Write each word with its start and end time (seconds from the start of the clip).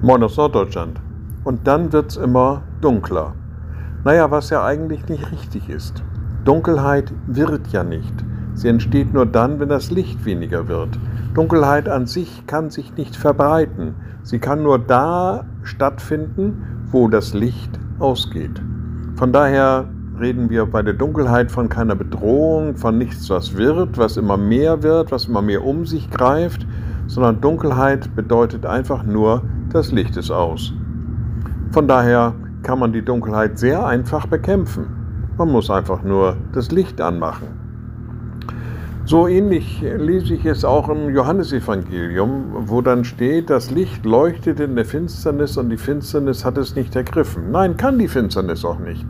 Moin 0.00 0.22
aus 0.22 0.36
Norddeutschland. 0.36 1.00
Und 1.42 1.66
dann 1.66 1.92
wird 1.92 2.12
es 2.12 2.16
immer 2.16 2.62
dunkler. 2.80 3.34
Naja, 4.04 4.30
was 4.30 4.48
ja 4.48 4.64
eigentlich 4.64 5.08
nicht 5.08 5.32
richtig 5.32 5.68
ist. 5.68 6.04
Dunkelheit 6.44 7.12
wird 7.26 7.66
ja 7.72 7.82
nicht. 7.82 8.14
Sie 8.54 8.68
entsteht 8.68 9.12
nur 9.12 9.26
dann, 9.26 9.58
wenn 9.58 9.68
das 9.68 9.90
Licht 9.90 10.24
weniger 10.24 10.68
wird. 10.68 10.90
Dunkelheit 11.34 11.88
an 11.88 12.06
sich 12.06 12.46
kann 12.46 12.70
sich 12.70 12.96
nicht 12.96 13.16
verbreiten. 13.16 13.96
Sie 14.22 14.38
kann 14.38 14.62
nur 14.62 14.78
da 14.78 15.46
stattfinden, 15.64 16.62
wo 16.92 17.08
das 17.08 17.34
Licht 17.34 17.80
ausgeht. 17.98 18.62
Von 19.16 19.32
daher 19.32 19.88
reden 20.20 20.48
wir 20.48 20.66
bei 20.66 20.82
der 20.82 20.94
Dunkelheit 20.94 21.50
von 21.50 21.68
keiner 21.68 21.96
Bedrohung, 21.96 22.76
von 22.76 22.98
nichts, 22.98 23.28
was 23.30 23.56
wird, 23.56 23.98
was 23.98 24.16
immer 24.16 24.36
mehr 24.36 24.84
wird, 24.84 25.10
was 25.10 25.24
immer 25.24 25.42
mehr 25.42 25.64
um 25.64 25.86
sich 25.86 26.08
greift, 26.08 26.64
sondern 27.08 27.40
Dunkelheit 27.40 28.14
bedeutet 28.14 28.64
einfach 28.64 29.02
nur, 29.02 29.42
das 29.72 29.92
Licht 29.92 30.16
ist 30.16 30.30
aus. 30.30 30.72
Von 31.72 31.86
daher 31.86 32.34
kann 32.62 32.78
man 32.78 32.92
die 32.92 33.04
Dunkelheit 33.04 33.58
sehr 33.58 33.86
einfach 33.86 34.26
bekämpfen. 34.26 34.86
Man 35.36 35.52
muss 35.52 35.70
einfach 35.70 36.02
nur 36.02 36.36
das 36.52 36.70
Licht 36.70 37.00
anmachen. 37.00 37.48
So 39.04 39.26
ähnlich 39.26 39.80
lese 39.80 40.34
ich 40.34 40.44
es 40.44 40.64
auch 40.64 40.88
im 40.88 41.08
Johannesevangelium, 41.14 42.68
wo 42.68 42.82
dann 42.82 43.04
steht, 43.04 43.48
das 43.48 43.70
Licht 43.70 44.04
leuchtet 44.04 44.60
in 44.60 44.76
der 44.76 44.84
Finsternis 44.84 45.56
und 45.56 45.70
die 45.70 45.78
Finsternis 45.78 46.44
hat 46.44 46.58
es 46.58 46.76
nicht 46.76 46.94
ergriffen. 46.94 47.50
Nein, 47.50 47.76
kann 47.76 47.98
die 47.98 48.08
Finsternis 48.08 48.64
auch 48.66 48.78
nicht, 48.78 49.06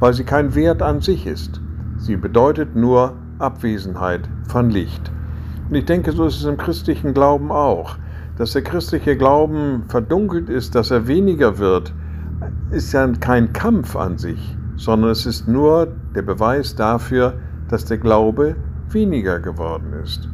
weil 0.00 0.14
sie 0.14 0.24
kein 0.24 0.54
Wert 0.56 0.82
an 0.82 1.00
sich 1.00 1.26
ist. 1.26 1.60
Sie 1.98 2.16
bedeutet 2.16 2.74
nur 2.74 3.12
Abwesenheit 3.38 4.22
von 4.48 4.70
Licht. 4.70 5.12
Und 5.68 5.76
ich 5.76 5.84
denke, 5.84 6.10
so 6.12 6.24
ist 6.24 6.38
es 6.38 6.44
im 6.44 6.56
christlichen 6.56 7.14
Glauben 7.14 7.52
auch. 7.52 7.96
Dass 8.36 8.52
der 8.52 8.62
christliche 8.62 9.16
Glauben 9.16 9.84
verdunkelt 9.88 10.50
ist, 10.50 10.74
dass 10.74 10.90
er 10.90 11.06
weniger 11.06 11.56
wird, 11.56 11.94
ist 12.70 12.92
ja 12.92 13.06
kein 13.18 13.54
Kampf 13.54 13.96
an 13.96 14.18
sich, 14.18 14.56
sondern 14.76 15.10
es 15.10 15.24
ist 15.24 15.48
nur 15.48 15.88
der 16.14 16.20
Beweis 16.20 16.74
dafür, 16.74 17.32
dass 17.68 17.86
der 17.86 17.96
Glaube 17.96 18.56
weniger 18.90 19.40
geworden 19.40 19.94
ist. 20.04 20.28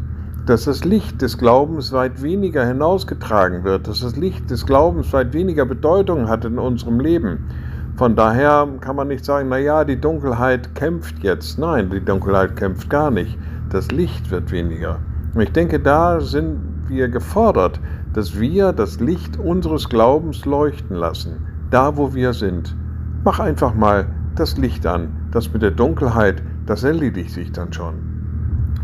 Dass 0.46 0.64
das 0.64 0.84
Licht 0.84 1.22
des 1.22 1.38
Glaubens 1.38 1.92
weit 1.92 2.22
weniger 2.22 2.66
hinausgetragen 2.66 3.62
wird, 3.62 3.86
dass 3.86 4.00
das 4.00 4.16
Licht 4.16 4.50
des 4.50 4.66
Glaubens 4.66 5.12
weit 5.12 5.32
weniger 5.32 5.64
Bedeutung 5.64 6.28
hat 6.28 6.44
in 6.44 6.58
unserem 6.58 6.98
Leben. 6.98 7.46
Von 7.94 8.16
daher 8.16 8.66
kann 8.80 8.96
man 8.96 9.06
nicht 9.08 9.24
sagen, 9.24 9.48
naja, 9.48 9.84
die 9.84 10.00
Dunkelheit 10.00 10.74
kämpft 10.74 11.22
jetzt. 11.22 11.56
Nein, 11.56 11.90
die 11.90 12.04
Dunkelheit 12.04 12.56
kämpft 12.56 12.90
gar 12.90 13.12
nicht. 13.12 13.38
Das 13.70 13.92
Licht 13.92 14.32
wird 14.32 14.50
weniger. 14.50 14.98
Ich 15.38 15.52
denke, 15.52 15.78
da 15.78 16.20
sind 16.20 16.71
wir 16.92 17.08
gefordert, 17.08 17.80
dass 18.12 18.38
wir 18.38 18.72
das 18.72 19.00
Licht 19.00 19.38
unseres 19.38 19.88
Glaubens 19.88 20.44
leuchten 20.44 20.96
lassen, 20.96 21.46
da 21.70 21.96
wo 21.96 22.14
wir 22.14 22.32
sind. 22.34 22.76
Mach 23.24 23.40
einfach 23.40 23.74
mal 23.74 24.06
das 24.34 24.56
Licht 24.58 24.86
an. 24.86 25.08
Das 25.30 25.52
mit 25.52 25.62
der 25.62 25.70
Dunkelheit, 25.70 26.42
das 26.66 26.84
erledigt 26.84 27.30
sich 27.30 27.52
dann 27.52 27.72
schon. 27.72 27.94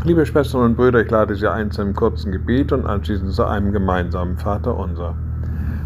Liebe 0.03 0.25
Schwestern 0.25 0.61
und 0.61 0.75
Brüder, 0.75 1.01
ich 1.01 1.11
lade 1.11 1.35
Sie 1.35 1.47
ein 1.47 1.71
zu 1.71 1.81
einem 1.81 1.93
kurzen 1.93 2.31
Gebet 2.31 2.71
und 2.71 2.85
anschließend 2.85 3.33
zu 3.33 3.45
einem 3.45 3.71
gemeinsamen 3.71 4.37
Vater 4.37 4.75
unser. 4.75 5.15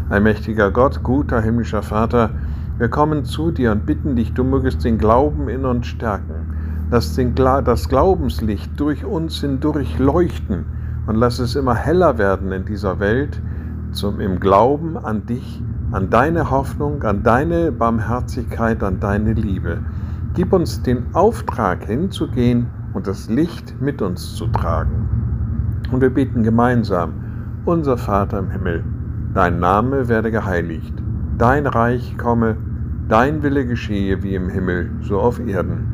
Allmächtiger 0.08 0.70
Gott, 0.70 1.02
guter 1.02 1.40
himmlischer 1.40 1.82
Vater, 1.82 2.30
wir 2.78 2.88
kommen 2.88 3.24
zu 3.24 3.50
dir 3.50 3.72
und 3.72 3.86
bitten 3.86 4.16
dich, 4.16 4.32
du 4.32 4.44
mögest 4.44 4.84
den 4.84 4.98
Glauben 4.98 5.48
in 5.48 5.64
uns 5.64 5.86
stärken 5.86 6.54
Lass 6.90 7.18
das 7.64 7.88
Glaubenslicht 7.88 8.78
durch 8.78 9.04
uns 9.04 9.40
hindurch 9.40 9.98
leuchten 9.98 10.66
und 11.06 11.16
lass 11.16 11.38
es 11.38 11.56
immer 11.56 11.74
heller 11.74 12.18
werden 12.18 12.52
in 12.52 12.64
dieser 12.64 12.98
Welt, 13.00 13.40
zum, 13.92 14.20
im 14.20 14.40
Glauben 14.40 14.96
an 14.96 15.26
dich, 15.26 15.62
an 15.92 16.10
deine 16.10 16.50
Hoffnung, 16.50 17.02
an 17.02 17.22
deine 17.22 17.70
Barmherzigkeit, 17.70 18.82
an 18.82 19.00
deine 19.00 19.32
Liebe. 19.32 19.78
Gib 20.34 20.52
uns 20.52 20.82
den 20.82 21.14
Auftrag 21.14 21.84
hinzugehen 21.84 22.66
und 22.94 23.06
das 23.06 23.28
Licht 23.28 23.80
mit 23.80 24.02
uns 24.02 24.34
zu 24.34 24.46
tragen. 24.48 25.08
Und 25.92 26.00
wir 26.00 26.10
beten 26.10 26.42
gemeinsam, 26.42 27.12
unser 27.64 27.96
Vater 27.96 28.40
im 28.40 28.50
Himmel, 28.50 28.84
dein 29.32 29.60
Name 29.60 30.08
werde 30.08 30.30
geheiligt, 30.30 30.94
dein 31.38 31.66
Reich 31.66 32.16
komme, 32.18 32.56
dein 33.08 33.42
Wille 33.42 33.66
geschehe 33.66 34.22
wie 34.22 34.34
im 34.34 34.48
Himmel, 34.48 34.90
so 35.02 35.20
auf 35.20 35.38
Erden. 35.38 35.93